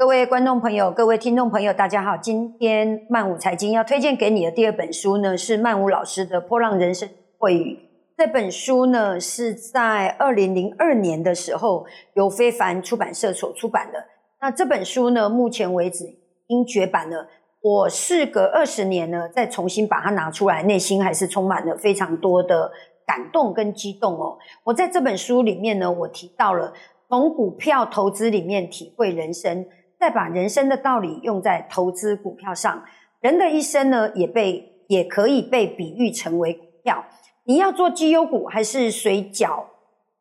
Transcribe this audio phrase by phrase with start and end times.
[0.00, 2.16] 各位观众朋友，各位听众朋友，大家好。
[2.16, 7.06] 今天曼舞财经要推荐给你的第二本书呢，是曼舞老师的《波浪人生
[7.36, 7.74] 会语》。
[8.16, 11.84] 这本书呢，是在二零零二年的时候
[12.14, 14.02] 由非凡出版社所出版的。
[14.40, 16.06] 那这本书呢，目前为止
[16.46, 17.28] 已绝版了。
[17.60, 22.72] 我事隔二十年呢，再重新把它拿出来，内心还是充满了非常多的
[23.06, 24.38] 感动跟激动哦。
[24.64, 26.72] 我在这本书里面呢，我提到了
[27.10, 29.66] 从股票投资里面体会人生。
[30.00, 32.82] 再把人生的道理用在投资股票上，
[33.20, 37.04] 人的一生呢，也被也可以被比喻成为股票。
[37.44, 39.62] 你要做绩优股还是水饺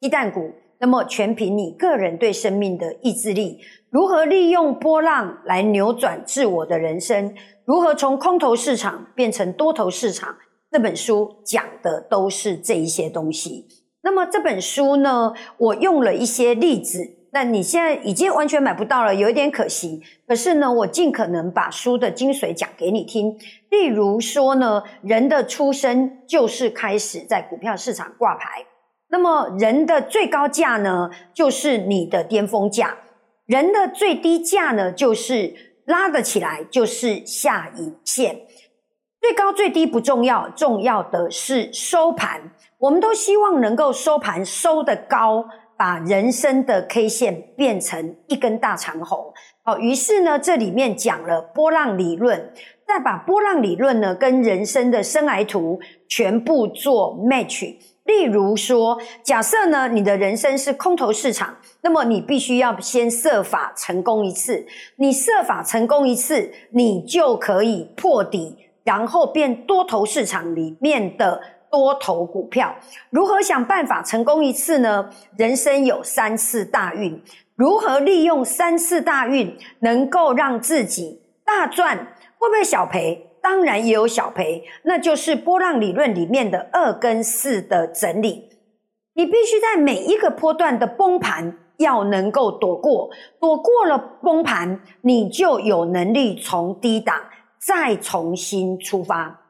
[0.00, 0.50] 鸡蛋股？
[0.78, 3.60] 那么全凭你个人对生命的意志力。
[3.90, 7.34] 如何利用波浪来扭转自我的人生？
[7.66, 10.36] 如何从空头市场变成多头市场？
[10.70, 13.66] 这本书讲的都是这一些东西。
[14.02, 17.15] 那么这本书呢，我用了一些例子。
[17.36, 20.02] 那你现在已经完全买不到了，有一点可惜。
[20.26, 23.38] 可是呢，我尽可能把书的精髓讲给你听。
[23.68, 28.64] 例如说呢，人的出生就是开始在股票市场挂牌。
[29.10, 32.86] 那么人的最高价呢，就是你的巅峰价；
[33.44, 38.40] 人的最低价呢，就是拉得起来，就是下影线。
[39.20, 42.40] 最高最低不重要，重要的是收盘。
[42.78, 45.44] 我们都希望能够收盘收得高。
[45.76, 49.32] 把人生的 K 线变成一根大长虹，
[49.62, 52.52] 好，于是呢，这里面讲了波浪理论，
[52.86, 57.76] 再把波浪理论呢跟人生的生涯图全部做 match。
[58.04, 64.66] 例如说，假设呢你的人生是空头市场，那么你必须要先设法成功一次，
[64.96, 71.40] 你设法成功一次，你就可以破底，然后变多头市场里面的。
[71.70, 72.74] 多头股票
[73.10, 75.10] 如何想办法成功一次呢？
[75.36, 77.22] 人生有三次大运，
[77.54, 81.96] 如何利用三次大运能够让自己大赚？
[82.38, 83.30] 会不会小赔？
[83.42, 88.50] 当然也有小赔，那就是波浪理论里面的二跟四的整理。
[89.14, 93.08] 你必须在每一个波段的崩盘要能够躲过，
[93.40, 97.16] 躲过了崩盘，你就有能力从低档
[97.58, 99.40] 再重新出发。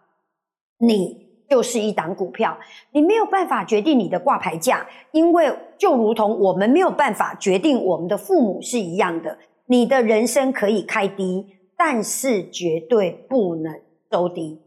[0.78, 1.25] 你。
[1.48, 2.56] 就是一档股票，
[2.92, 9.38] 你没有办法决定你的挂牌价，因为就如同我们没有办法决定我们的父母是一样的。
[9.66, 11.46] 你的人生可以开低，
[11.76, 13.80] 但是绝对不能
[14.10, 14.60] 收低。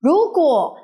[0.00, 0.76] 如果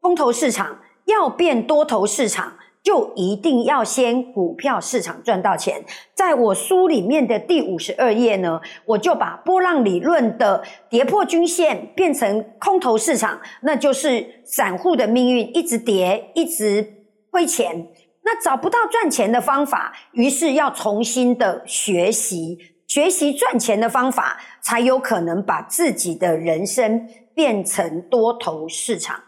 [0.00, 2.54] 空头市场要变多头市场。
[2.82, 5.84] 就一定要先股票市场赚到钱。
[6.14, 17.86] 在我书里面的第五十二页呢，我就把波浪理论的跌破均线变成空头市场，那就是散户的命运，一直跌，一直亏钱。
[18.22, 29.20] 那找不到赚钱的方法，于是要重新的学习，学习赚钱的方法，才有可能把自己的人生变成多头市场。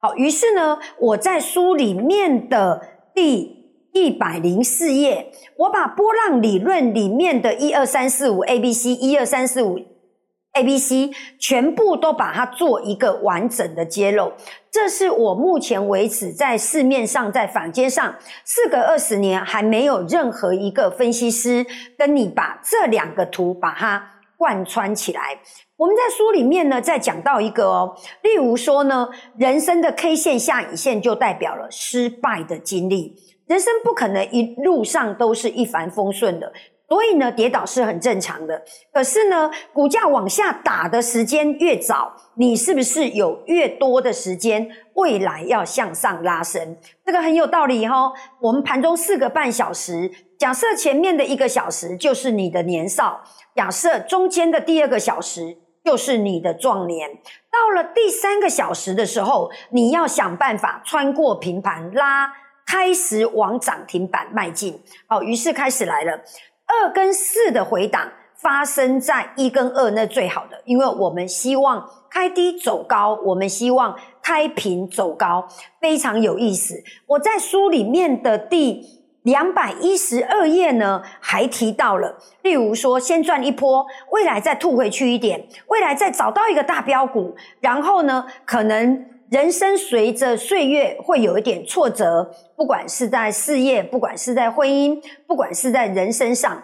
[0.00, 2.80] 好，于是呢，我在书里面的。
[3.14, 9.78] 第一百零四页，我把波浪理论里面的一二三四五 A B C 一二三四五
[10.54, 14.32] A B C 全部都把它做一个完整的揭露。
[14.70, 18.14] 这是我目前为止在市面上在坊间上，
[18.44, 21.66] 四个二十年还没有任何一个分析师
[21.98, 24.10] 跟你把这两个图把它
[24.42, 25.38] 贯穿起来。
[25.76, 29.08] 我们在书里面呢，在讲到一个哦，例如说呢，
[29.38, 33.14] 人生的 K 线下影线就代表了失败的经历，
[33.46, 36.52] 人生不可能一路上都是一帆风顺的，
[36.88, 38.60] 所以呢，跌倒是很正常的。
[38.92, 46.76] 可是呢，股价往下打的时间越早，你是不是有越多的时间未来要向上拉升？
[47.06, 48.12] 这个很有道理哈。
[48.40, 50.10] 我们盘中四个半小时，
[50.42, 53.22] 假设前面的一个小时就是你的年少，
[53.54, 55.56] 假设中间的第二个小时。
[55.84, 57.10] 就是你的壮年，
[57.50, 62.32] 到了第三个小时的时候，你要想办法穿过平盘拉，
[62.64, 64.80] 开始往涨停板迈进。
[65.08, 66.12] 好，于是开始来了，
[66.66, 75.48] 二跟四的回档发生在一跟二，那最好的，因为我们希望开低走高，我们希望开平走高，
[75.80, 76.80] 非常有意思。
[77.08, 79.01] 我在书里面的第。
[79.22, 96.60] 两百一十二页呢，还提到了，例如说，先赚一波，未来再吐回去一点，未来再找到一个大标股，然后呢，可能人生随着岁月会有一点挫折，不管是在事业，不管是在婚姻，不管是在人身上，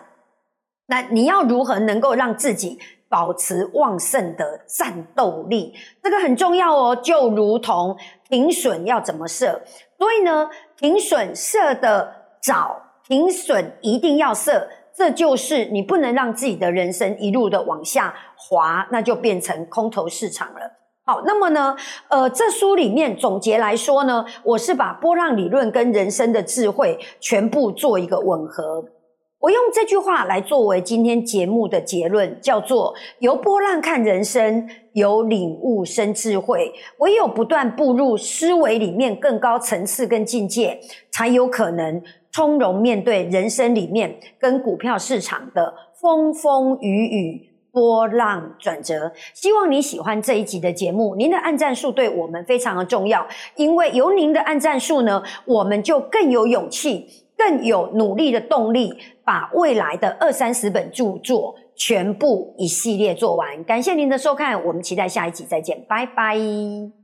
[0.86, 2.76] 那你要如何能够让自己
[3.08, 5.72] 保持旺盛的战斗力？
[6.02, 7.96] 这个很重要哦，就如同
[8.28, 9.62] 停损要怎么设，
[9.96, 12.17] 所以呢，停损设的。
[12.48, 14.66] 早停损一定要设
[14.96, 20.60] 这就是你不能让自己的人生一路的往下滑，那就变成空头市场了。
[21.04, 21.76] 好，那么呢，
[22.08, 28.82] 呃，这书里面总结来说呢，我是把波浪理论跟人生的智慧全部做一个吻合。
[29.40, 36.72] 我用这句话来作为今天节目的结论，叫做由波浪看人生，由领悟生智慧。
[36.98, 40.80] 唯有不断步入思维里面更高层次跟境界，
[41.12, 42.02] 才有可能
[42.32, 47.48] 从容面对人生里面跟股票市场的风风雨雨。
[47.70, 51.14] 波浪转折，希望你喜欢这一集的节目。
[51.14, 53.24] 您的按赞数对我们非常的重要，
[53.56, 63.62] 因为有您的按赞数呢，我们就更有勇气、更有努力的动力，把未来的二三十本著作全部一系列做完。
[63.62, 66.97] 感谢您的收看，我们期待下一集再见，拜拜。